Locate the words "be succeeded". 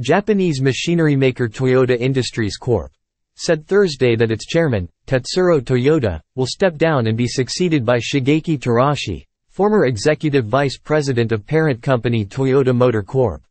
7.18-7.84